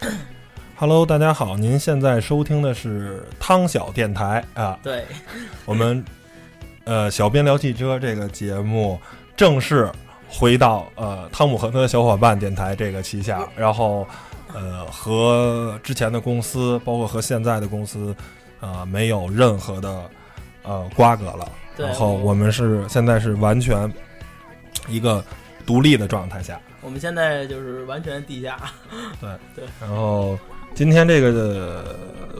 [0.76, 4.78] Hello，大家好，您现在收听的是汤小电台啊。
[4.82, 5.04] 对，
[5.64, 6.02] 我们
[6.84, 8.98] 呃，小编聊汽车这个节目
[9.36, 9.90] 正式
[10.28, 14.06] 回到呃汤姆和他的小伙伴电台这个旗下，然后
[14.54, 18.14] 呃和之前的公司，包括和现在的公司，
[18.60, 20.10] 呃没有任何的
[20.62, 21.50] 呃瓜葛了。
[21.76, 23.92] 然后我们是现在是完全
[24.88, 25.24] 一个
[25.70, 26.60] 独立的状态下。
[26.80, 28.58] 我们现在就是完全地下，
[29.20, 30.36] 对 对然后
[30.74, 31.84] 今天这个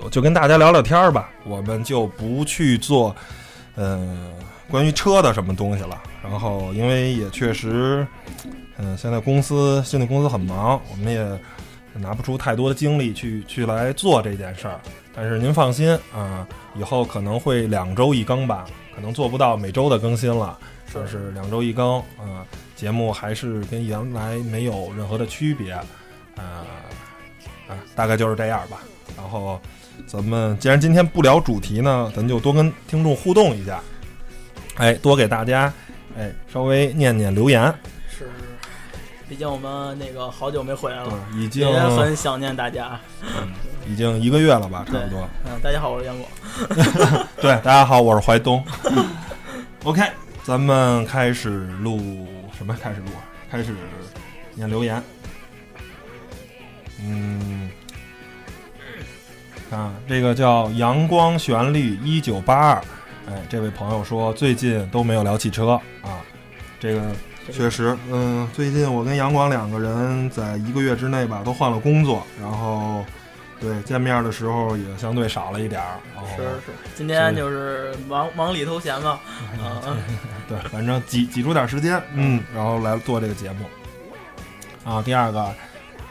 [0.02, 3.14] 呃就跟大家聊聊天儿吧，我们就不去做
[3.76, 4.32] 呃
[4.68, 5.96] 关于车的什么东西了。
[6.24, 8.04] 然后因为也确实，
[8.78, 11.24] 嗯、现在公司现在公司很忙，我们也
[11.94, 14.80] 拿不出太多的精力去去来做这件事儿。
[15.14, 20.58] 但是您放心啊、以后可能会两周一更吧，可能做不到每周的更新了，
[20.92, 25.86] 但是两周一更啊、节目还是跟原来没有任何的区别，啊、
[27.68, 28.78] 啊，大概就是这样吧。
[29.16, 29.60] 然后
[30.06, 33.80] 咱们既然今天不聊主题呢，咱就多跟听众互动一下，
[34.76, 35.72] 哎，多给大家
[36.16, 37.72] 哎稍微念念留言。
[38.08, 38.28] 是，
[39.28, 42.98] 毕竟我们那个好久没回来了，已经也很想念大家。
[43.22, 43.48] 嗯
[43.88, 45.26] 已经一个月了吧，差不多。
[45.46, 46.28] 嗯，大家好，我是杨果。
[47.40, 48.62] 对，大家好，我是怀东。
[49.84, 50.02] OK，
[50.42, 52.76] 咱们开始录什么？
[52.82, 53.72] 开始录啊，开始
[54.54, 55.02] 念留言。
[57.02, 57.70] 嗯，
[59.70, 62.84] 啊，这个叫阳光旋律一九八二，
[63.28, 66.20] 哎，这位朋友说最近都没有聊汽车啊，
[66.78, 67.00] 这个
[67.52, 73.04] 确实，嗯，最近我跟阳光两个人在一个月之内吧，都换了工作，然后
[73.60, 75.98] 对见面的时候也相对少了一点儿，
[76.36, 79.20] 是是，今天就是忙忙里偷闲嘛。
[79.62, 79.96] 啊
[80.48, 83.66] 对，反正挤挤出点时间，嗯，然后来做这个节目。
[84.84, 85.42] 啊，第二个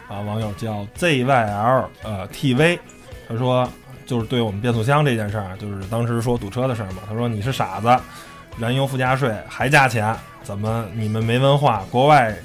[0.07, 2.77] 啊，网友叫 ZYL 呃 TV，
[3.27, 3.67] 他说
[4.05, 7.99] 就是对我们变速箱这件事儿，就是当时说堵车的事儿嘛，他说你是傻子，
[8.57, 11.83] 燃油附加税还加钱，怎么你们没文化？
[11.89, 12.35] 国外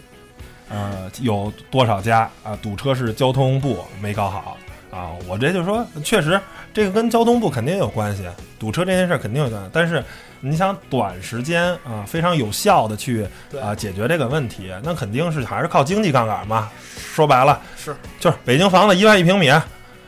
[0.70, 4.56] 呃有多少家啊堵车是交通部没搞好
[4.94, 5.10] 啊？
[5.26, 6.40] 我这就说确实
[6.72, 8.22] 这个跟交通部肯定有关系，
[8.58, 10.04] 堵车这件事儿肯定有关系，但是。
[10.46, 13.26] 你想短时间啊、非常有效的去
[13.58, 16.68] 啊、解决这个问题，那肯定是还是靠经济杠杆嘛。
[16.98, 19.50] 说白了是就是北京房子一万一平米，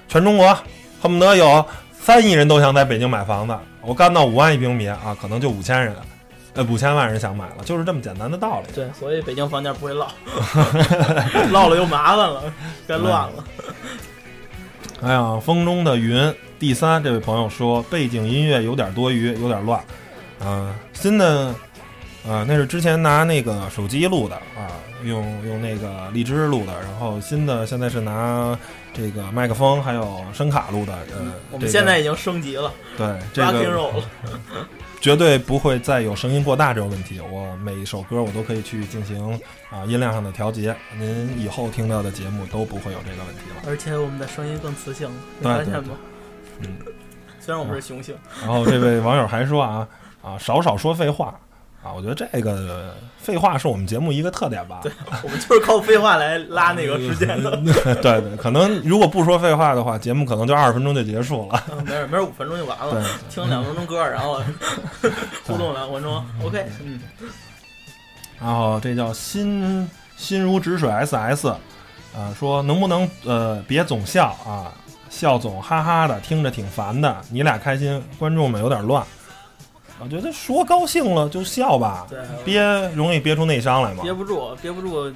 [0.08, 0.54] 全中国
[1.00, 1.64] 恨不得有
[1.98, 5.96] 三亿人都想在北京买房子，我干到五万一平米啊，可能就五千人，
[6.52, 8.66] 呃五千万人想买了，就是这么简单的道理。
[8.74, 10.06] 对，所以北京房价不会落，
[11.50, 12.42] 落了又麻烦了，
[12.86, 13.42] 该乱了。
[15.02, 19.78] 哎呀，风中的云第三这位朋友说背景音乐有点多余，有点乱。
[20.38, 21.54] 啊、新的
[22.26, 24.72] 啊、那是之前拿那个手机录的啊，
[25.04, 28.58] 用用那个荔枝录的，然后新的现在是拿
[28.92, 30.92] 这个麦克风还有声卡录的。
[31.14, 34.04] 呃，我们现在已经升级了 对这，rock and 个 roll 了。
[35.00, 37.20] 绝对不会再有声音过大这个问题。
[37.20, 39.40] 我每一首歌我都可以去进行
[39.70, 43.62] 啊音量上的调节，您以后听到的节目都不会有这个问题了。
[43.66, 45.08] 而且我们的声音更磁性，
[45.38, 45.96] 你对发现吗？
[46.60, 46.76] 嗯。
[47.38, 49.86] 虽然我们是雄性，然后这位网友还说啊
[50.20, 51.38] 啊，少少说废话
[51.86, 54.80] 啊，我觉得这个废话是我们节目一个特点吧。
[54.82, 54.90] 对
[55.22, 57.56] 我们就是靠废话来拉那个时间的。
[57.62, 61.62] 对对，可能如果不说废话的话，节目可能就二十分钟就结束了。
[61.70, 63.04] 嗯没事没事，五分钟就完了。
[63.30, 64.42] 听两分钟歌，然后
[65.46, 67.00] 互动两分钟，OK，嗯，
[68.40, 74.72] 然后这叫心心如止水 SS，啊，说能不能呃别总笑啊，
[75.08, 77.16] 笑总哈哈的，听着挺烦的。
[77.30, 79.04] 你俩开心，观众们有点乱。
[79.98, 82.62] 我觉得说高兴了就笑吧，对，憋
[82.94, 84.02] 容易憋出内伤来嘛。
[84.02, 85.12] 憋不住，憋不住，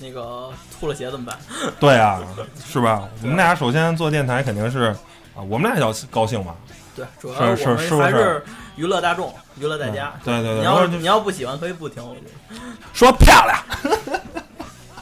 [0.00, 1.38] 那个吐了血怎么办？
[1.78, 2.20] 对啊，
[2.66, 3.08] 是吧？
[3.22, 4.96] 我们俩首先做电台肯定是
[5.36, 6.54] 啊，我们俩要高兴嘛。
[6.96, 8.42] 对，主要是我是还是
[8.76, 10.12] 娱乐大众，娱乐大家。
[10.24, 12.30] 对对对，你要你要不喜欢可以不听，我觉得。
[12.92, 13.62] 说漂亮，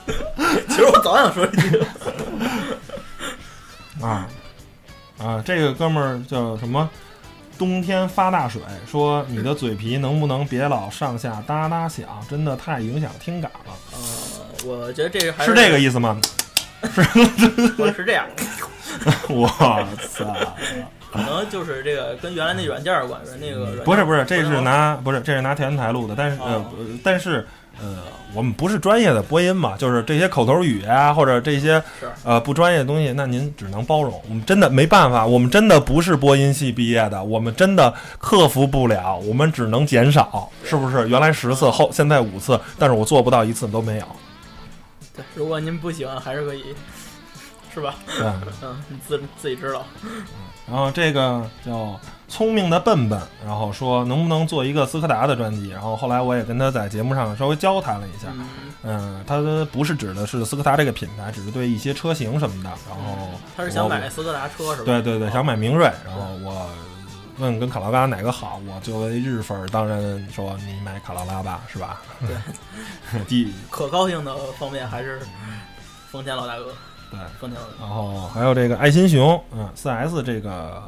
[0.68, 1.82] 其实我早想说一句，
[4.04, 4.28] 啊
[5.18, 6.88] 啊，这个哥们儿叫什么？
[7.58, 13.98] 冬天发大水，说你的嘴皮能不能别老上下哒哒响，真的太影响听感了，呃，
[14.64, 16.20] 我觉得这个还是这个意思吗？
[17.76, 18.24] 我 是这样，
[19.28, 19.48] 我
[20.14, 20.34] 操！
[21.10, 26.64] 可能就是这个跟原来那软件有关系，那个软件不是不是，这是拿不是这是拿调音台录的，但是呃
[27.02, 27.48] 但是
[27.80, 27.96] 呃
[28.34, 34.22] 我们不是专业的播音嘛，就是这些口头语啊或者这些是呃不专业的东西，那您只能包容。
[34.28, 41.08] 我们真的没办法，我们真的不是播音系毕业的，我们真的克服不了，我们只能减少，是不是？
[41.08, 44.06] 原来十次后现在五次，但是我做不到一次都没有。
[45.16, 46.62] 对，如果您不喜欢，还是可以
[47.74, 47.94] 是吧？
[48.06, 48.26] 对，
[48.62, 49.86] 嗯，你自自己知道。
[50.66, 51.98] 然后这个叫
[52.28, 58.46] 聪明的笨笨，然后说能不能做一个斯柯达的专辑，然后后来我也跟他在节目上稍微交谈了一下，嗯，
[58.84, 59.40] 嗯，他
[59.72, 64.84] 不是指的是斯柯达这个品牌，只是对一些车型什么的，然后他是想买斯柯达车是吧？
[64.84, 65.30] 对对对，哦。
[65.32, 66.70] 想买明锐，然后我
[67.38, 69.98] 问跟卡罗拉哪个好，我作为日粉儿，当然
[70.30, 72.02] 说你买卡罗拉吧，是吧？
[72.20, 75.20] 对， 第可高兴的方面还是
[76.10, 76.66] 丰田老大哥，
[77.10, 77.84] 对，丰田老大哥。
[77.84, 80.82] 然后还有这个爱心熊，嗯四 S 这个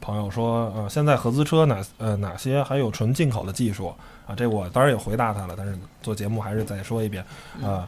[0.00, 3.94] 朋友说，呃，现在合资车哪呃哪些还有纯进口的技术？
[4.26, 4.34] 啊？
[4.36, 7.24] 这我当然也回答他了，但是做节目还是再说一遍，
[7.62, 7.86] 呃，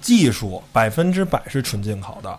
[0.00, 2.38] 技术百分之百是纯进口的，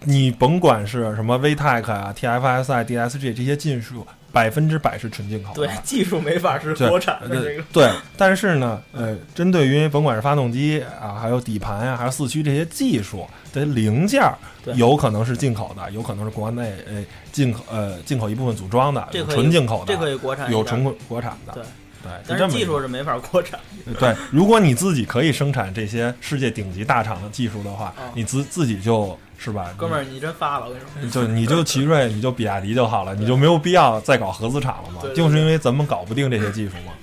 [0.00, 4.06] 你甭管是什么 VTEC 啊、TFSI、DSG 这些技术，
[4.36, 5.66] 百分之百是纯进口的。
[5.66, 7.62] 对，技术没法是国产的这个。
[7.72, 14.36] 对，但是呢，呃，针对于甭管是发动机啊，还有底盘呀、还有四驱这些技术的零件儿，
[14.74, 17.02] 有可能是进口的，有可能是国内呃
[17.32, 21.62] 进口呃进口一部分组装的，纯进口的，这可以国产，有纯国国产的，对
[22.06, 23.58] 对，但是技术是没法国产。
[23.98, 31.22] 对，如果你自己可以生产这些世界顶级大厂的技术的话，啊你自自己就是吧，哥们儿，你真发了，我跟你说。
[31.22, 35.00] 就你就奇瑞，你就比亚迪就好了，你就没有必要再搞合资厂了嘛。
[35.02, 36.92] 对对就是因为咱们搞不定这些技术嘛。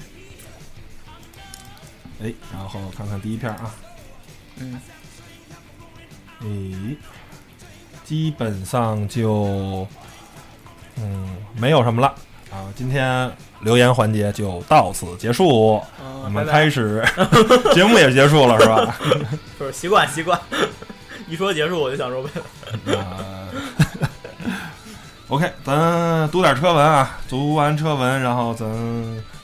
[2.23, 3.75] 哎，然后看看第一片啊，
[4.57, 4.79] 嗯，
[6.41, 6.95] 诶，
[8.05, 9.85] 基本上就
[10.97, 12.15] 嗯没有什么了
[12.53, 12.69] 啊。
[12.75, 17.03] 今天留言环节就到此结束，嗯我们开始
[17.73, 18.95] 节目也结束了是吧？
[19.59, 20.39] 就是习惯习惯，
[21.27, 22.29] 一说结束我就想说拜
[22.85, 22.93] 拜。
[22.93, 23.47] 呃
[25.29, 28.67] OK，咱读点车文啊，读完车文，然后咱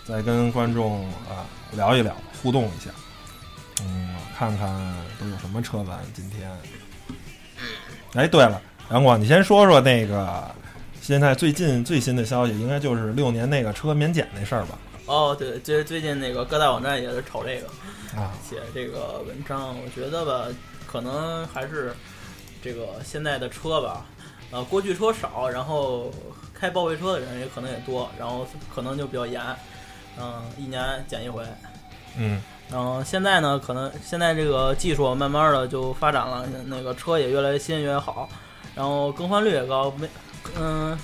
[0.08, 1.42] 再跟观众啊
[1.72, 2.92] 聊一聊，互动一下。
[3.82, 4.68] 嗯，看看
[5.20, 6.48] 都有什么车文今天。
[8.14, 10.44] 哎，对了，杨广，你先说说那个
[11.10, 14.78] 现在最近最新的消息，应该就是六年那个车免检那事儿吧？
[15.08, 17.68] 哦，对，最最近那个各大网站也是炒这个，
[18.16, 20.46] 啊，写这个文章，我觉得吧，
[20.86, 21.96] 可能还是
[22.62, 24.06] 这个现在的车吧，
[24.52, 26.12] 呃，过去车少，然后
[26.54, 29.42] 开报废车的人也可能也多，然后可能就比较严，
[30.20, 31.44] 嗯、一年检一回。
[32.20, 32.40] 嗯。
[32.70, 38.30] 然后现在呢，可能现在这个技术慢慢的就发展了，那个车也越来越新越好，
[38.76, 40.08] 然后更换率也高，没，
[40.58, 40.98] 嗯。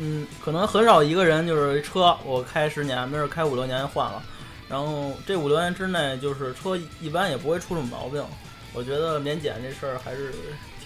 [0.00, 4.22] 嗯，可能很少一个人就是车，我开十年，没准开五六年换了，
[4.68, 8.24] 然后这五六年之内，就是车一般也不会出什么毛病。
[8.72, 10.32] 我觉得免检这事儿还是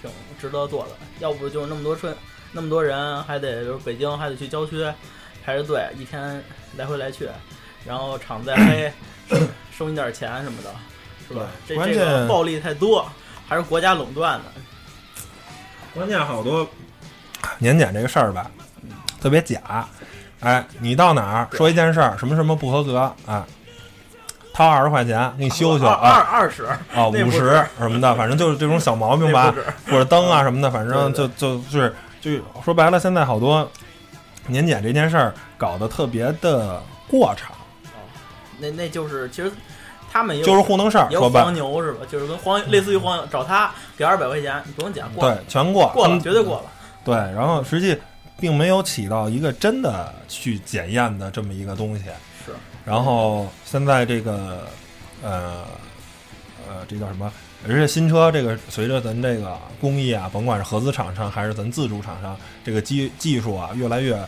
[0.01, 0.11] 挺
[0.41, 2.17] 值得做的，要不就是那么多车，
[2.53, 4.83] 那么多人还得就是北京还得去郊区
[5.45, 6.43] 排着队，一天
[6.79, 7.29] 来回来去，
[7.85, 8.91] 然后厂再黑，
[9.29, 9.37] 收
[9.77, 10.75] 收你点钱什么的，
[11.29, 11.49] 是吧？
[11.69, 13.07] 这这个暴利太多，
[13.47, 14.45] 还是国家垄断的。
[15.95, 16.67] 关键好多
[17.59, 18.51] 年检这个事儿吧，
[19.21, 19.87] 特别假。
[20.41, 23.47] 哎，你到哪儿说一件事儿，什么什么不合格啊？
[24.55, 29.55] 掏二十块钱给你修修二二啊二十，啊，五十什么的，反正就是这种小毛病吧
[29.87, 32.33] 或者灯啊什么的，反正就就就是就
[32.65, 33.67] 说白了，现在好多
[34.47, 37.53] 年检这件事儿搞得特别的过场，
[38.59, 39.51] 那那就是其实
[40.13, 41.09] 他们就是糊弄事儿。
[41.11, 42.01] 说白黄牛是吧？
[42.11, 46.65] 就是跟黄类似于黄牛，找他给二百块钱，你不用讲，过对，全过过了，嗯绝对过了。
[47.05, 47.97] 对，然后实际
[48.39, 52.05] 并没有起到一个真的去检验的这么一个东西。
[52.45, 52.53] 是，
[52.85, 54.67] 然后现在这个
[55.23, 55.65] 呃
[56.69, 57.33] 呃，这叫什么？
[57.69, 64.21] 而且新车这个随着咱这个工艺啊，甭管是合资厂商还是咱自主厂商，这个技技术啊越来越。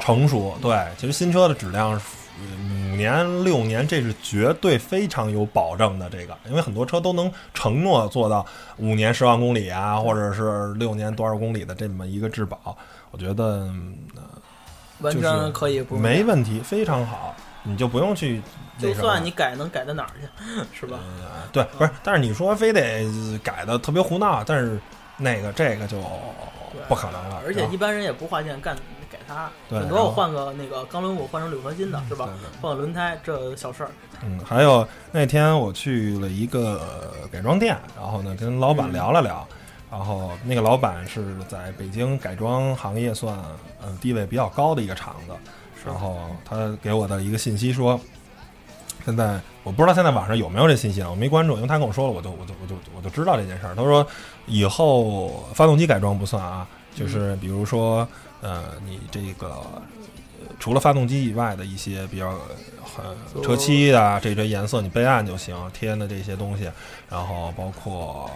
[0.00, 0.58] 成熟。
[0.60, 2.04] 对，其实新车的质量是
[2.38, 6.08] 五年六年，这是绝对非常有保证的。
[6.08, 8.44] 这个，因为很多车都能承诺做到
[8.78, 12.76] 五年十万公里啊，或者是六年多少公里的这么一个质保，
[13.10, 13.96] 我觉得嗯
[15.00, 18.42] 完全可以不没问题，非常好，你就不用去
[18.78, 20.98] 那就算你改能改到哪儿去，是吧？
[21.52, 23.06] 对，不是，但是你说非得
[23.42, 24.78] 改的特别胡闹，但是
[25.16, 25.98] 那个这个就
[26.88, 27.42] 不可能了。
[27.46, 28.82] 而且一般人也不花钱干改
[29.68, 32.28] 很多我换个那个钢轮毂换成铝合金的，是吧？
[32.60, 33.90] 换个轮胎这小事儿，
[34.24, 39.46] 嗯，还有那天我去了一个改装店，然后呢跟老板聊了聊，
[39.90, 43.36] 然后那个老板是在北京改装行业算
[43.80, 45.32] 呃地位比较高的一个厂子，
[45.84, 47.98] 然后他给我的一个信息说，
[49.04, 53.74] 现在我不知道现在网上有没有这信息啊，我没关注，因为他跟我说了，我就我就我就我就知道这件事儿。
[53.74, 54.06] 他说
[54.46, 58.06] 以后发动机改装不算啊，就是比如说
[58.40, 59.48] 呃你这个。
[59.48, 59.82] 呃
[60.58, 62.34] 除了发动机以外的一些比较
[62.98, 66.70] 呃车漆啊，这些颜色你备案就行，贴的这些东西，
[67.08, 68.30] 然后包括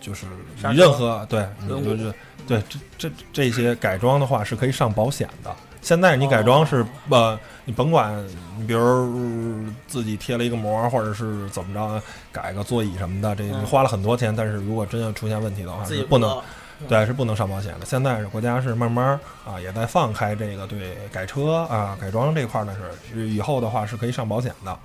[0.00, 2.12] 就是你任何对，你就是
[2.46, 5.54] 对这这这些改装的话是可以上保险的。
[5.80, 8.12] 现在你改装是、呃，你甭管
[8.58, 16.38] 你比如呃自己贴了一个膜，或者是怎么着改个座椅什么的，这花了很多钱，但是如果真要出现问题的话，自己是不能
[16.86, 17.86] 对，是不能上保险的。
[17.86, 22.76] 现在是国家是慢慢啊，也在放开这个对改车啊、改装这块儿呢
[23.10, 24.78] 是以后的话是可以上保险的。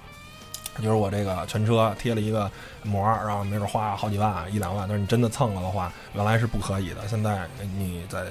[0.78, 2.50] 就是我这个全车贴了一个
[2.82, 7.08] 膜，然后没准花好几万、一两万，但是你真的蹭了的话，原来是不可以的。
[7.08, 7.48] 现在
[7.78, 8.26] 你在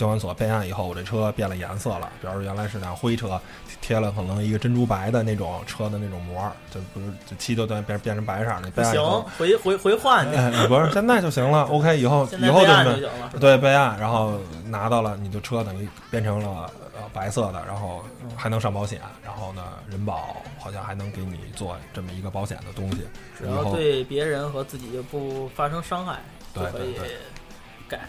[0.00, 3.38] 交管所备案以后，我这车变了颜色了，比方说原来是辆灰车，
[3.82, 11.64] 贴了可能一个珍珠白的那种车的那种膜，就不是就漆就变变变成白色儿的，不备案行，回回回换去，哎，不是，现在就行了。
[11.64, 13.30] OK，以后 以后就就行了。
[13.38, 18.02] 对备案，然后拿到了，你的车等于变成了呃白色的，然后
[18.34, 23.02] 还能上保险，然后呢，人保好像还能给你做这么一个保险的东西。
[23.38, 26.20] 只要对别人和自己不发生伤害，
[26.54, 27.16] 就可以对对对
[27.86, 28.00] 改。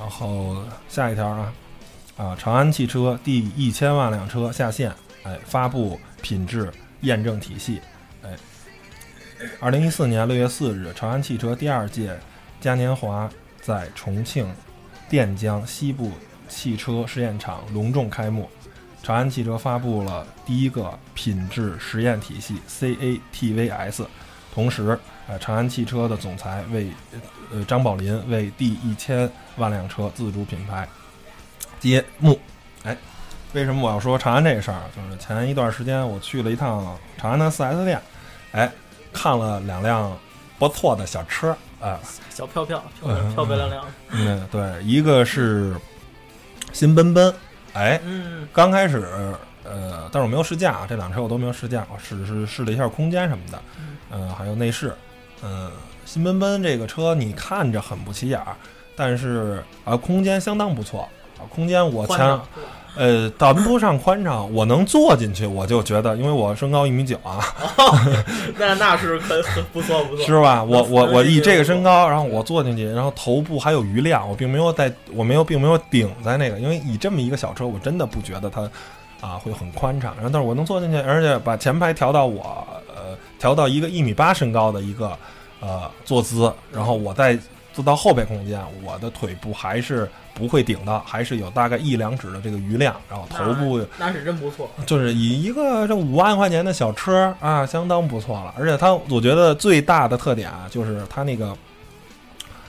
[0.00, 0.56] 然后
[0.88, 1.52] 下一条啊
[2.16, 4.90] 啊，长安汽车第一千万辆车下线，
[5.24, 7.82] 哎，发布品质验证体系，
[8.22, 8.30] 哎，
[9.60, 12.18] 二零一四年六月四日，长安汽车第二届
[12.62, 13.30] 嘉年华
[13.60, 14.50] 在重庆
[15.10, 16.10] 垫江西部
[16.48, 18.48] 汽车试验场隆重开幕。
[19.02, 24.06] 长安汽车发布了第一个品质实验体系 CATVS，
[24.54, 26.88] 同时，呃，长安汽车的总裁为
[27.52, 30.88] 呃张宝林为第一千万辆车自主品牌。
[31.78, 32.38] 揭幕。
[32.82, 32.96] 哎，
[33.52, 34.82] 为什么我要说长安这个事儿？
[34.94, 38.00] 就是前一段时间我去了一趟长安的四 S 店，
[38.52, 38.70] 哎，
[39.12, 40.16] 看了两辆
[40.58, 43.34] 不错的小车啊，小飘飘漂亮嗯。
[43.34, 45.74] 漂漂亮亮，嗯，对，一个是
[46.72, 47.34] 新奔奔，
[47.72, 49.06] 哎，嗯，刚开始，
[49.64, 53.62] 呃，但是我没有试驾啊，这两车我都没有试驾，我试是试了一下空间什么的，
[54.12, 54.94] 嗯、还有内饰，
[55.42, 55.70] 嗯、
[56.04, 58.56] 新奔奔这个车你看着很不起眼儿，
[58.96, 62.46] 但是啊、空间相当不错啊，空间我前宽敞
[62.96, 67.38] 呃谈不上宽敞，我能坐进去，我就觉得，因为我身高一米九啊，
[68.58, 70.62] 那那是很很不错不错，是吧？
[70.64, 78.68] 我我我以这个身高，然后我坐进去，然后头部还有余量，我并没有在，我没有并没有顶在那个，因为以这么一个小车，我真的不觉得它
[79.20, 80.12] 啊会很宽敞。
[80.16, 82.89] 然后但是我能坐进去，而且把前排调到我呃
[83.40, 85.18] 调到一个一米八身高的一个
[85.58, 87.36] 呃坐姿，然后我再
[87.72, 93.80] 坐到后排空间，我的腿部还是不会顶到，还是有大概一两指的这个余量，然后头部。
[93.96, 98.52] 那是真不错，就是以一个这五万块钱的小车啊，相当不错了。
[98.58, 101.56] 而且它，我觉得最大的特点啊，就是它那个，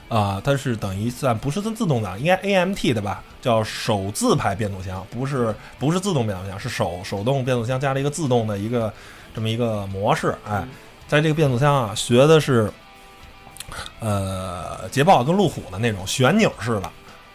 [0.08, 8.92] 啊、它是等于算不是自自动挡，应该 AMT 的吧，叫手自排变速箱，不是不是自动变速箱，是手手动变速箱加了一个自动的一个
[9.34, 10.34] 这么一个模式。
[10.48, 10.68] 哎嗯，
[11.08, 12.70] 在这个变速箱啊，学的是，
[14.00, 16.90] 呃，捷豹跟路虎的那种旋钮式的，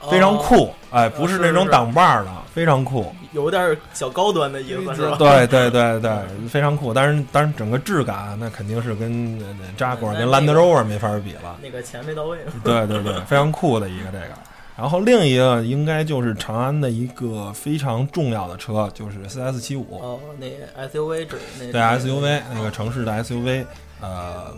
[0.10, 0.74] 非常哦，酷。
[0.90, 3.14] 哎，不是那种挡把儿的，非常酷。
[3.34, 5.18] 有点小高端的意思是吧？
[5.20, 6.12] 对对对对，
[6.50, 6.94] 非常酷。
[6.94, 11.58] 但是但是整个质感那肯定是跟呃扎果跟 Land Rover 没法比了。
[11.62, 14.30] 那个钱没到位，对对对，非常酷的一个这个。
[14.78, 19.98] 然后另一个应该就是长安的一个非常重要的车，就是 CS 七五。
[20.00, 20.48] 哦，那
[20.88, 23.66] SUV 指那对 SUV 那个城市的 SUV，
[24.00, 24.54] 呃，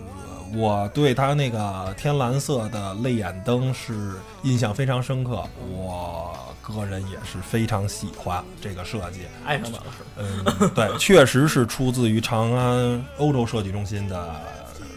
[0.55, 9.21] 我对它那个天蓝色的泪眼灯是印象非常深刻，我个人也是非常喜欢这个设计。
[9.45, 10.03] 爱上它了是？
[10.17, 14.35] 嗯，对，确实是出自于长安欧洲设计中心的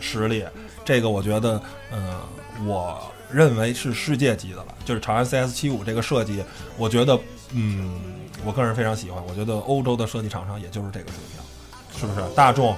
[0.00, 0.44] 实力。
[0.84, 1.62] 这个我觉得，
[1.92, 3.00] 嗯，我
[3.32, 4.66] 认为是世界级的了。
[4.84, 6.42] 就是长安 CS 七五这个设计，
[6.76, 7.18] 我觉得，
[7.52, 8.00] 嗯，
[8.44, 9.22] 我个人非常喜欢。
[9.26, 12.34] 我觉得欧洲的设计厂商也就是这个水平，是不是？
[12.34, 12.76] 大众，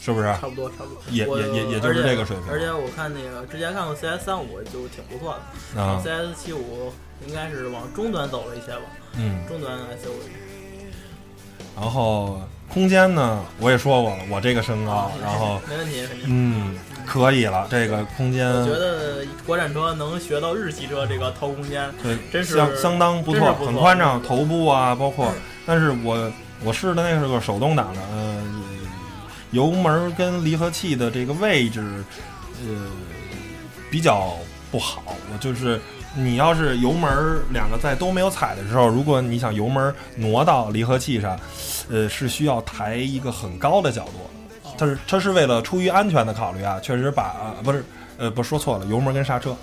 [0.00, 0.26] 是不是？
[0.40, 5.36] 差不多差不多，也也也也就是这个水平而且我看那个之前看过 CS 三五就挺不错
[5.74, 6.92] 的、啊，CS 七五
[7.26, 8.82] 应该是往中端走了一些吧，
[9.16, 9.46] 嗯。
[9.48, 10.30] 中端 SUV。
[11.76, 16.06] 然后空间呢，我也说过了，我这个身高，然后没问题。
[16.24, 18.48] 嗯，可以了，这个空间。
[18.48, 25.32] 我觉得国产车能学到日系车这个掏空间，对，真是相相当不错，不错很宽敞，头部啊，包括，
[25.66, 26.32] 但是我
[26.64, 28.42] 我试的那是个手动挡的，呃，
[29.50, 32.04] 油门跟离合器的这个位置，
[32.66, 32.86] 呃，
[33.90, 34.36] 比较
[34.70, 35.02] 不好。
[35.32, 35.80] 我就是
[36.16, 41.38] 你要是油门两个在都没有踩的时候，如果你想油门挪到离合器上，
[41.90, 44.30] 呃，是需要抬一个很高的角度。
[44.76, 47.84] 它是它是为了出于安全的考虑啊，确实把、啊、不是
[48.18, 49.56] 呃不说错了，油门跟刹车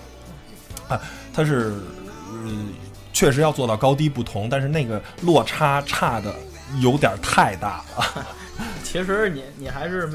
[0.88, 1.00] 啊，
[1.34, 1.74] 它是
[2.32, 2.52] 呃
[3.14, 6.34] 确实要做到高低不同，但是那个落差差的
[6.82, 8.26] 有点太大了。
[8.84, 10.10] 其实你你还是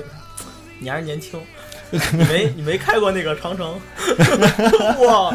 [0.78, 1.40] 你还是年轻，
[1.90, 3.80] 你没你没开过那个长城？
[5.06, 5.34] 哇！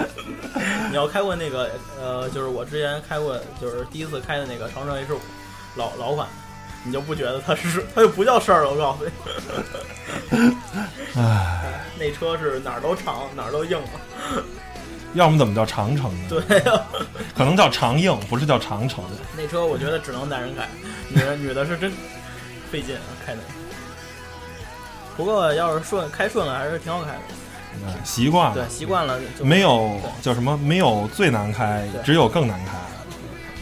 [0.89, 5.19] 你要开过那个呃，就是我之前开过，就是第一次开的那个长城 H 五，
[5.75, 6.27] 老老款，
[6.83, 8.71] 你就不觉得它是它就不叫事儿了？
[8.71, 10.55] 我告诉你。
[11.15, 13.79] 唉， 那车是哪儿都长，哪儿都硬。
[15.13, 16.29] 要么怎么叫长城呢？
[16.29, 16.81] 对 呀，
[17.35, 19.03] 可能叫长硬，不是叫长城。
[19.35, 20.67] 那车我觉得只能男人开，
[21.09, 21.91] 女人女的是真
[22.71, 23.39] 费劲啊，开的。
[25.17, 27.19] 不过要是顺开顺了，还是挺好开的。
[28.05, 29.19] 习惯了，对，习惯了。
[29.41, 30.57] 没有叫什么？
[30.57, 32.71] 没有最难开，只有更难开。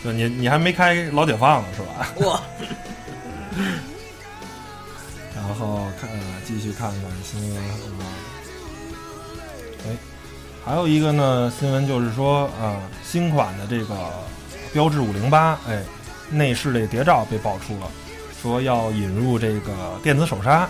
[0.03, 2.27] 对你你还没开老解放呢，是吧？
[2.27, 2.41] 哇！
[5.35, 6.09] 然后看，
[6.45, 7.63] 继续看看新闻。
[9.87, 9.95] 哎，
[10.65, 13.95] 还有一个呢，新闻就是说啊，新款的这个
[14.73, 15.81] 标致五零八，哎，
[16.29, 17.89] 内饰这谍照被爆出了，
[18.41, 20.67] 说要引入这个电子手刹。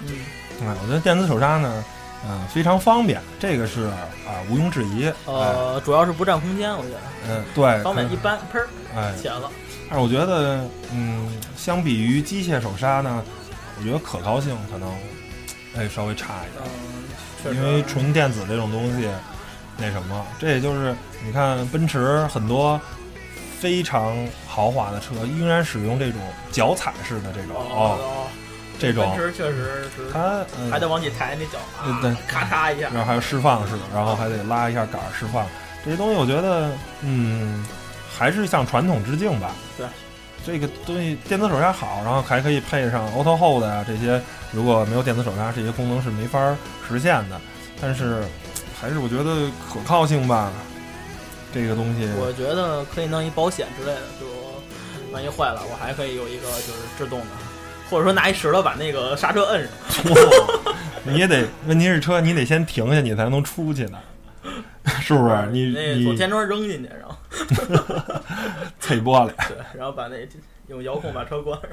[0.00, 1.84] 嗯，啊，我觉得电子手刹呢，
[2.26, 3.84] 呃，非常方便，这个是
[4.26, 5.10] 啊，毋庸置疑。
[5.24, 7.00] 呃，主要是不占空间，我觉得。
[7.28, 8.62] 嗯，对，方便一般，砰，
[8.96, 9.50] 哎， 了。
[9.88, 13.22] 但是我觉得，嗯，相比于机械手刹呢，
[13.78, 14.88] 我觉得可靠性可能，
[15.76, 17.54] 哎，稍微差一点。
[17.54, 19.08] 嗯，因为纯电子这种东西，
[19.76, 22.80] 那什么，这也就是你看奔驰很多
[23.60, 24.16] 非常
[24.48, 26.20] 豪华的车，依然使用这种
[26.50, 28.26] 脚踩式的这种哦。
[28.76, 35.46] 这种奔驰确实是，它还得往起抬那脚啊，对，咔嚓一下，然后还有释放式的，然后还得拉一下杆释放。
[35.84, 36.72] 这些东西我觉得，
[37.02, 37.64] 嗯，
[38.16, 39.52] 还是向传统致敬吧。
[39.76, 39.86] 对，
[40.46, 44.20] 这个东西电子手刹好，然后还可以配上 Auto Hold 啊这些。
[44.52, 46.56] 如果没有电子手刹，这些功能是没法
[46.88, 47.40] 实现的。
[47.80, 48.22] 但是，
[48.80, 50.52] 还是我觉得可靠性吧，
[51.52, 54.26] 这个东西，我觉得可以弄一保险之类的，就
[55.12, 57.26] 万一坏了，我还可以有一个就是制动的。
[57.90, 60.04] 或者说拿一石头把那个刹车摁上，
[61.02, 63.98] 你也得，问题是车你得先停下，你才能出去呢，
[65.02, 65.48] 是不是？
[65.50, 66.88] 你你从天窗扔进去，
[68.80, 70.16] 碎玻璃，对，然后把那
[70.68, 71.70] 用遥控把车关上。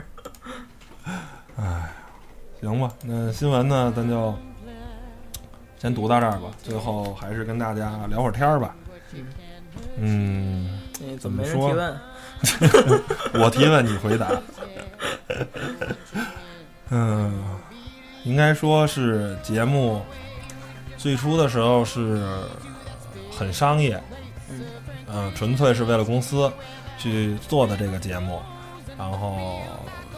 [1.57, 1.91] 哎，
[2.61, 4.33] 行吧，那新闻呢，咱就
[5.79, 6.49] 先读到这儿吧。
[6.63, 8.75] 最后还是跟大家聊会儿天儿吧。
[9.97, 10.79] 嗯，
[11.19, 11.69] 怎么说？
[13.33, 14.29] 我提问，你回答。
[16.89, 17.43] 嗯，
[18.23, 20.01] 应该说是节目
[20.97, 22.21] 最初的时候是
[23.31, 24.01] 很商业，
[25.13, 26.51] 嗯，纯粹是为了公司
[26.97, 28.39] 去做的这个节目，
[28.97, 29.59] 然后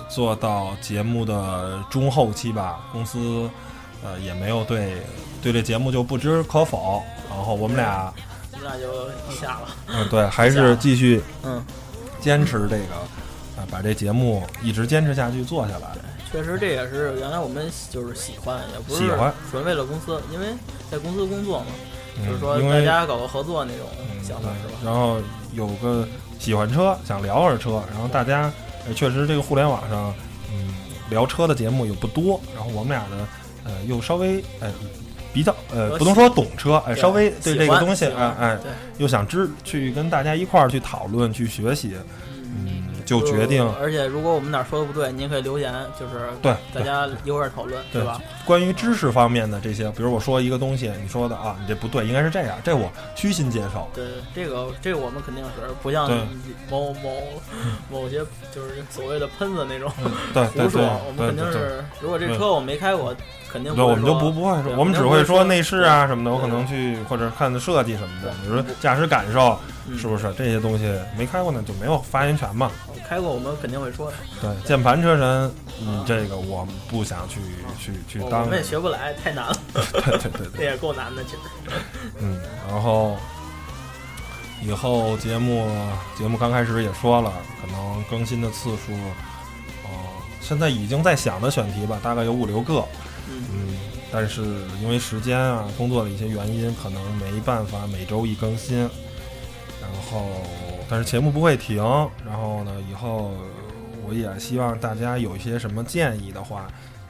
[0.09, 3.49] 做到节目的中后期吧，公司
[4.03, 4.97] 呃也没有对
[5.41, 8.13] 对这节目就不知可否，然后我们俩
[8.51, 11.63] 我们俩就一下了，嗯，对，还是继续嗯
[12.19, 12.95] 坚持这个。
[13.55, 15.89] 啊，把这节目一直坚持下去，做下来。
[16.31, 20.47] 确实，这也是原来我们就是喜欢，也不是喜欢纯为了公司，因为
[20.89, 21.67] 在公司工作嘛，
[22.25, 23.87] 就是说大家搞个合作那种
[24.21, 24.79] 想法是吧？
[24.83, 25.17] 然后
[25.53, 26.07] 有个
[26.39, 28.51] 喜欢车，想聊会儿车，然后大家
[28.95, 30.13] 确实这个互联网上，
[30.51, 30.73] 嗯，
[31.09, 33.27] 聊车的节目也不多，然后我们俩呢，
[33.63, 34.71] 呃，又稍微呃
[35.33, 38.59] 比较呃不能说懂车，哎，稍微对这个东西哎哎，
[38.97, 41.95] 又想知去跟大家一块儿去讨论去学习。
[43.05, 48.19] 就决定，而且如果我们哪说的不对，您可以留言，就是对大家一块儿讨论，对吧？
[48.45, 53.87] 关于知识方面的这些，比如我说一个东西，你说的啊，你这不对，应该是这样，这我虚心接受。
[53.93, 56.09] 对，这个这个我们肯定是不像
[56.69, 57.23] 某某
[57.91, 58.19] 某些
[58.53, 63.15] 就是所谓的喷子那种胡说，我们肯定是如果这车我没开过。
[63.51, 68.31] 肯定不，我们就不不会说，我们只会说内饰啊什么的，我可能去或者看的设计什么的。
[68.41, 69.55] 比如说驾驶感受，
[69.95, 72.71] 是不是这些东西没开过呢，就没有发言权嘛？
[73.07, 74.17] 开过我们肯定会说的。
[74.41, 75.51] 对，键盘车神，
[75.85, 77.39] 嗯，这个我不想去
[77.79, 78.41] 去去当。
[78.41, 79.57] 我们也学不来，太难了。
[79.73, 79.83] 对
[80.17, 81.37] 对对，那也够难的，其实。
[82.19, 83.15] 嗯，然后
[84.61, 85.69] 以后节目
[86.17, 88.93] 节目刚开始也说了，可能更新的次数，
[89.83, 92.83] 哦，现在已经在想的选题吧，大概有五六个。
[93.29, 93.77] 嗯，
[94.11, 94.41] 但是
[94.81, 98.89] 因为时间啊，工作的一些原因，可能没办法每周一更新。
[99.81, 100.27] 然后，
[100.89, 101.77] 但是节目不会停。
[102.25, 103.31] 然后呢，以后
[104.07, 106.67] 我也希望大家有一些什么建议的话，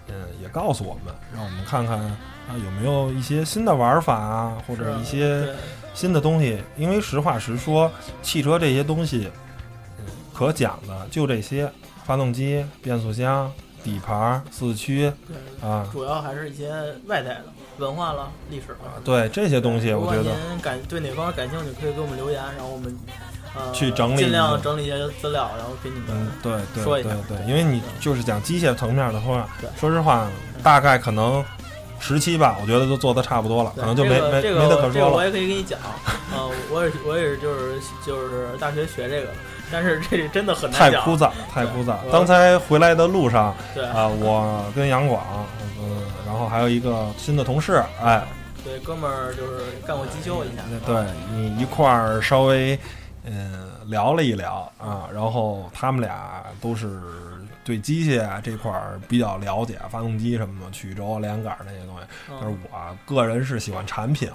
[0.08, 2.18] 嗯，也告诉我们，让我们看看啊
[2.64, 5.48] 有没有一些新的玩法啊，或者一些
[5.94, 6.62] 新的东西。
[6.78, 9.30] 因为实话实说，汽车这些东西，
[10.00, 11.72] 嗯，可讲的就这些：
[12.06, 13.52] 发动机、变速箱。
[13.84, 15.12] 底盘、四驱，
[15.62, 16.72] 啊，主要还是一些
[17.06, 17.44] 外在的
[17.80, 19.02] 文化了、历史了。
[19.04, 23.14] 对这些东西，我觉得您感对哪方面感兴趣，可以给我们留言，然后我们呃
[23.74, 27.10] 去整理，尽量整理一些资料，然后给你们对说一下。
[27.28, 29.48] 对对，因为你就是讲机械层面的话，
[29.80, 30.28] 说实话，
[30.62, 31.44] 大概可能
[32.00, 34.94] 十期吧，我觉得都做的差不多了，可能就没没没得可说了。
[34.94, 35.80] 这个我也可以给你讲，
[36.34, 39.30] 呃，我 也我也是就是就是大学学这个，
[39.72, 41.96] 但是这真的很难，太枯燥，太枯燥。
[42.12, 45.24] 刚才回来的路上，对啊，我跟杨广，
[45.80, 48.22] 嗯，然后还有一个新的同事，哎，
[48.64, 52.78] 对，哥们儿就是干过机修一下，对你一块儿稍微
[53.24, 57.02] 嗯聊了一聊啊，然后他们俩都是。
[57.66, 62.06] 对机械啊这块儿比较了解，发动机什么的，曲轴、连杆那些东西。
[62.28, 64.30] 但是我个人是喜欢产品，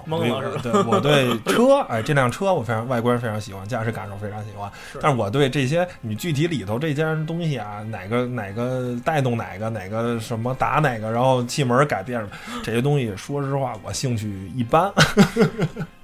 [0.63, 4.71] 对，我对 车，哎，这辆车我非常外观非常喜欢，驾驶感受非常喜欢。
[4.99, 12.27] 但是我对这些你具体里头这件东西啊，哪个哪个带动哪个，哪个什么打哪个，然后气门改变了
[12.63, 14.91] 这些东西，说实话我兴趣一般。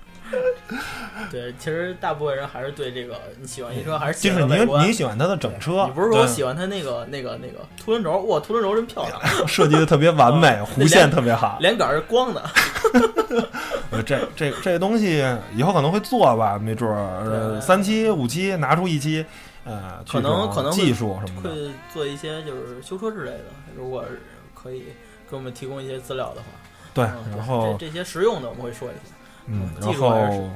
[1.31, 12.43] 对，其实大部分人还是对这个你喜欢一车还是就是您您喜欢它的整车，你不是说喜欢它那个那个那个凸轮轴，哇，凸轮轴真漂亮， 设计的特别完美， 弧线特别好，连杆是光的。
[13.91, 15.23] 呃，这这这个东西
[15.55, 19.25] 以后可能会做吧，没准儿三期五期拿出一期，
[19.65, 23.45] 呃，可能可能技术什么的，会做一些就是修车之类的，
[23.77, 24.03] 如果
[24.53, 24.85] 可以
[25.29, 26.47] 给我们提供一些资料的话，
[26.93, 29.14] 对，然后这些实用的我们会说一下，
[29.47, 30.49] 嗯，然后。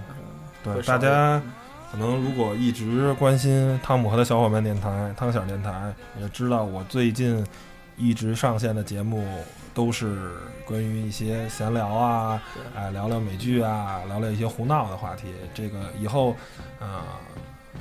[0.61, 1.41] 对大家，
[1.89, 7.41] 可能如果一直关心汤姆和他小伙伴电台、汤小电台，也知道我最近
[7.95, 9.25] 一直上线的节目
[9.73, 10.33] 都是
[10.65, 12.43] 关于一些闲聊啊，
[12.75, 15.27] 哎，聊聊美剧啊，聊聊一些胡闹的话题。
[15.53, 16.35] 这个以后，
[16.81, 17.01] 呃，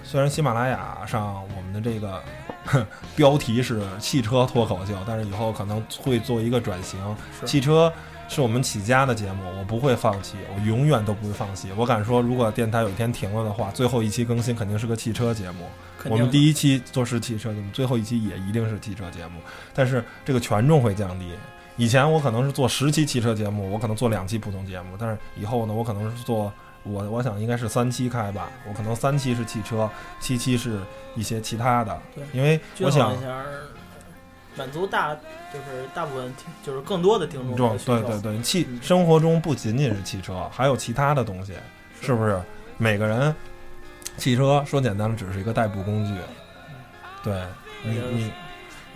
[0.05, 2.23] 虽然喜马拉雅上我们的这个
[3.17, 6.97] 标题是汽车脱口秀，但是以后可能会做一个转型，
[7.45, 7.93] 汽车。
[8.29, 11.69] 是我们起家的节目，我不会放弃，我永远都不会放弃。
[11.77, 15.67] 我敢说，如果电台有一天停了的话，最后一期更新肯定是个汽车节目。
[16.05, 19.41] 我们第一期做是汽车节目，最后一期也一定是汽车节目。
[19.75, 21.33] 但是这个权重会降低。
[21.77, 24.97] 以前我可能是做十期汽车节目，我可能做两期普通节目。
[24.99, 28.51] 但是以后呢，我可能是做我我想应该是三期开吧。
[28.69, 30.81] 我可能三期是汽车，七期是
[31.17, 32.01] 一些其他的。
[32.15, 33.17] 对，因为我想。
[34.59, 41.55] 满足大就是大部分听就是更多的听众对对对，汽生活中不仅仅是汽车，还有其他的东西，
[42.01, 42.41] 是不是？
[42.77, 43.33] 每个人
[44.17, 46.13] 汽车说简单了，只是一个代步工具。
[47.23, 47.41] 对，
[47.85, 48.33] 你你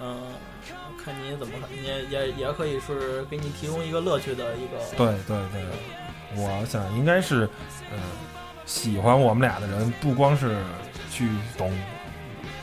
[0.00, 0.20] 嗯，
[1.02, 4.78] 看你怎么看，也也也可以是给你提供一个乐趣的一个。
[4.96, 5.64] 对对对，
[6.34, 7.48] 我想应该是
[7.92, 8.00] 嗯，
[8.66, 10.56] 喜欢我们俩的人不光是
[11.10, 11.72] 去懂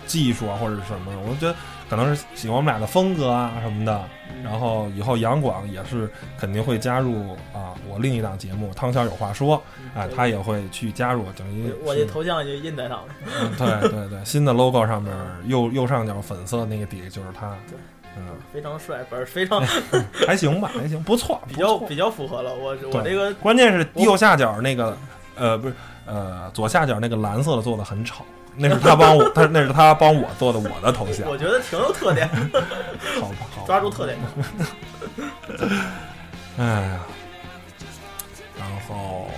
[0.06, 1.56] 技术啊或者是什么，我觉得。
[1.90, 4.06] 可能是喜欢我们俩的风格啊什么的，
[4.44, 9.62] 然后以后杨广也是肯定会加入啊，我另一档节目《汤小有话说》，
[10.00, 13.52] 啊，他也会去加入，等于我这头像就印在上面。
[13.58, 15.12] 对对对，新的 logo 上面
[15.48, 17.58] 右右上角粉色那个底就是他，
[18.16, 18.24] 嗯，
[18.54, 19.60] 非常帅，不是非常
[20.28, 22.54] 还行吧，还行，不错，比较比较符合了。
[22.54, 24.96] 我我这个关键是右下角那个
[25.36, 25.74] 呃不是
[26.06, 28.24] 呃左下角那个蓝色的做的很丑。
[28.62, 31.26] 那是他帮我，他那是他帮我做的我的头像。
[31.30, 32.28] 我觉得挺有特点。
[33.22, 34.18] 好吧，好，抓住特点。
[36.60, 37.00] 哎呀，
[38.60, 39.32] 然后，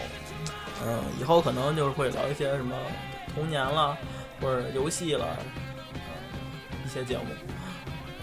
[0.84, 2.76] 嗯，以后可能就是会聊一些什么
[3.36, 3.96] 童年了，
[4.42, 5.28] 或者游戏了，
[6.84, 7.26] 一些节目。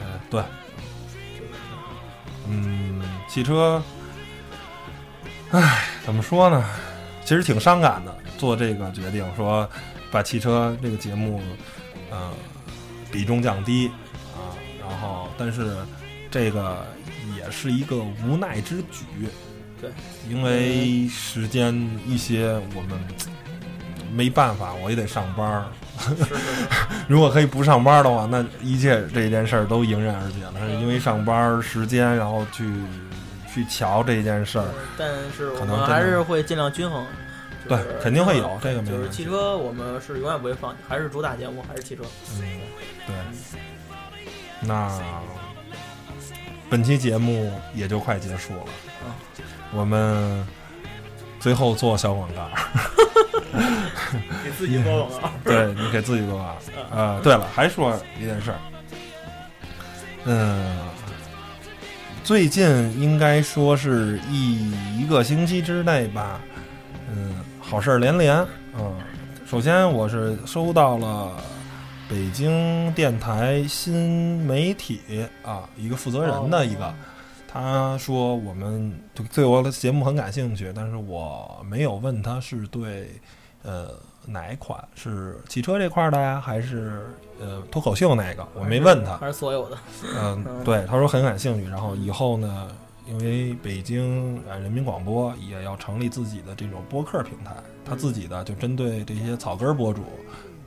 [0.01, 0.43] 嗯，对。
[2.49, 3.81] 嗯，汽车，
[5.53, 6.65] 唉，怎么说呢？
[7.25, 9.69] 其实挺伤感的，做这个决定说。
[10.11, 11.40] 把汽车这个节目，
[12.11, 12.33] 呃，
[13.12, 13.88] 比重降低
[14.35, 15.77] 啊，然后，但是
[16.31, 16.87] 这个
[17.37, 19.29] 也是一个无奈之举，
[19.81, 19.90] 对，
[20.29, 21.75] 因为时间
[22.07, 22.99] 一些我们
[24.12, 25.64] 没办法，我也得上班儿。
[27.09, 30.71] 如果可以不上班的话，那一切这件事儿都迎刃而解了。
[30.81, 32.71] 因为上班时间，然后去
[33.53, 37.05] 去瞧这件事儿，但是我们还是会尽量均衡。
[37.66, 38.83] 对，肯定会有这个。
[38.83, 42.03] 就是汽车，我们是永远不会放弃，还是主打节目，还是汽车。
[42.37, 42.42] 嗯，
[43.07, 43.16] 对。
[44.61, 45.01] 那
[46.68, 48.64] 本期节目也就快结束了。
[49.05, 49.12] 嗯，
[49.73, 50.47] 我们
[51.40, 52.49] 最后做小广告。
[54.44, 55.31] 给自己做广告。
[55.44, 56.57] 对你给自己做广告。
[56.90, 58.59] 呃，对了，还说一件事儿。
[60.25, 60.77] 嗯，
[62.25, 62.66] 最近
[63.01, 66.40] 应该说是一一个星期之内吧。
[67.68, 67.70] 嗯。
[67.70, 68.35] 好事儿连连，
[68.78, 68.96] 嗯，
[69.46, 71.33] 首先我是收到了
[72.09, 76.94] 北京电台新媒体啊一个负责人的一个，
[77.46, 78.98] 他说我们
[79.35, 83.11] 对我的节目很感兴趣，但是我没有问他是对
[83.62, 83.90] 呃
[84.24, 87.07] 哪一款是汽车这块的呀，还是
[87.38, 89.76] 呃脱口秀那个，我没问他，还是所有的，
[90.16, 92.68] 嗯，对，他说很感兴趣，然后以后呢
[93.09, 100.03] 因为北京呃人民广播也要成立自己的这种播客平台，他自己的就针对这些草根博主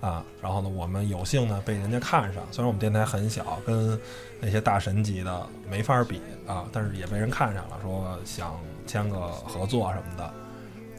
[0.01, 3.99] 啊，然后呢，我们有幸呢被人家看上，虽然我们电台很小，跟
[4.39, 10.33] 那些大神级的没法比啊，但是也被人看上了，说想签个合作什么的，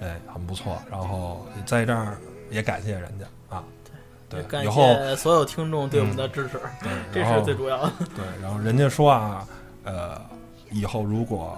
[0.06, 0.80] 哎，很不错。
[0.88, 2.16] 然后在这儿
[2.50, 3.26] 也感谢人家
[3.56, 3.64] 啊，
[4.28, 7.92] 对，感谢所有听众对我们的支持，对， 这是最主要的。
[8.14, 9.44] 对，然后人家说啊，
[9.82, 10.20] 呃，
[10.72, 11.56] 以后如果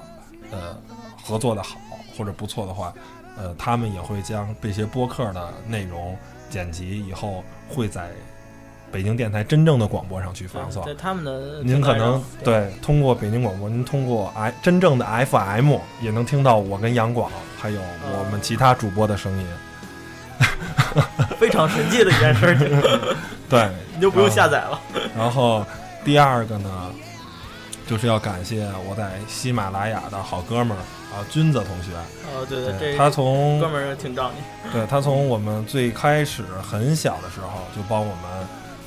[0.51, 0.77] 呃
[1.23, 1.77] 合作的好
[2.17, 2.93] 或者不错的话，
[3.37, 6.17] 呃，他们也会将这些播客的内容
[6.51, 8.11] 剪辑以后会在
[8.93, 10.95] 北京电台真正的广播上去放送对。
[10.95, 19.47] 他们的您可能对通过北京广播，您通过 i 真正的 FM 也能听到我跟杨广还有我们其他主播的声音。
[21.39, 22.69] 非常神奇的一件事情，
[23.51, 24.81] 对， 你就不用下载了。
[25.17, 25.65] 然后
[26.05, 26.93] 第二个呢，
[27.87, 30.81] 就是要感谢我在喜马拉雅的好哥们儿
[31.15, 31.93] 啊，君子同学。
[32.33, 34.71] 哦，对对，对他从哥们儿挺仗义。
[34.73, 38.25] 对他从我们最开始很小的时候就帮我们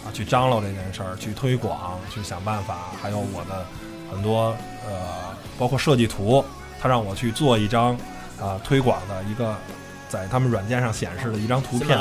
[0.05, 3.65] 啊去张罗这件事儿，去推广，去想办法，还有我的
[4.11, 4.55] 很多
[4.85, 6.43] 呃，包括设计图，
[6.81, 7.95] 他让我去做一张
[8.41, 9.55] 啊推广的一个
[10.09, 11.97] 在他们软件上显示的一张图片。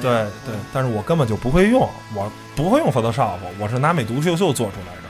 [0.00, 5.08] 对，对，但是我根本就不会用，我不会用 Photoshop，我是拿美图秀秀做出来的，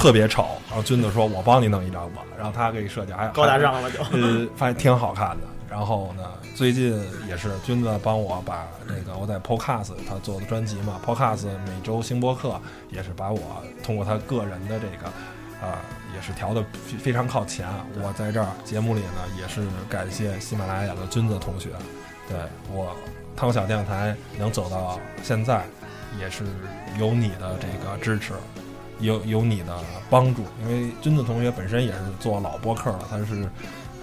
[0.00, 0.48] 特别丑。
[0.68, 4.00] 然后君子说：“我帮你弄一张吧。”然后他给你设计，还高大上了就。
[4.12, 5.46] 呃，发现挺好看的。
[5.68, 6.24] 然后呢，
[6.56, 12.58] 最近也是君子帮我把那个我在 Podcast 他做的专辑嘛，Podcast 每周新播客
[12.88, 15.06] 也是把我通过他个人的这个
[15.62, 15.76] 啊、
[16.14, 17.68] 也是调的非非常靠前。
[18.02, 19.60] 我在这儿节目里呢，也是
[19.90, 21.68] 感谢喜马拉雅的君子同学，
[22.26, 22.38] 对
[22.72, 22.96] 我
[23.36, 25.62] 汤小电台能走到现在，
[26.18, 26.44] 也是
[26.98, 28.32] 有你的这个支持。
[29.00, 29.76] 有有你的
[30.08, 33.48] 帮助，因为君子同学本身也是做老播客了，他是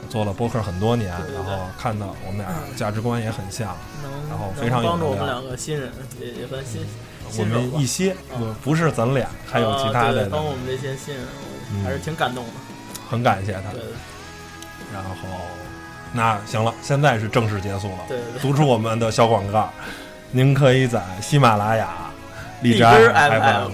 [0.10, 3.76] 做了播客很多年，然后看到我们俩价值观也很像，
[4.30, 6.86] 然后非常有帮助我们两个新人，也也算新
[7.38, 11.24] 我们一些不不是咱俩，还有其他的，帮我们这些新人，
[11.74, 12.52] 嗯还是挺感动的。
[13.10, 13.62] 很感谢他
[14.94, 15.10] 然后
[16.14, 17.98] 那行了，现在是正式结束了。
[18.42, 19.70] 读出 我们的小广告，
[20.32, 22.10] 您可以在喜马拉雅、
[22.62, 23.72] 荔枝 FM、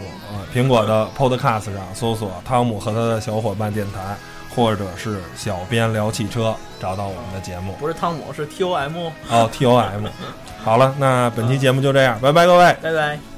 [0.53, 4.15] 苹果的 Podcast 上搜索“汤姆和他的小伙伴电台”，
[4.55, 7.73] 或者是“小编聊汽车”，找到我们的节目。
[7.79, 9.09] 不是汤姆，是 T O M。
[9.29, 10.05] 哦，T O M。
[10.63, 12.77] 好了，那本期节目就这样，拜拜，各位。
[12.81, 13.33] 拜拜。